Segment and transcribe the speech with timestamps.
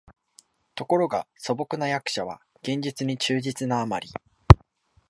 [0.73, 4.09] ところが素朴な訳者は原文に忠実なあまり、